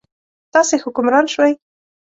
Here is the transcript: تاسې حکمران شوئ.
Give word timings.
تاسې 0.53 0.75
حکمران 0.83 1.25
شوئ. 1.33 1.53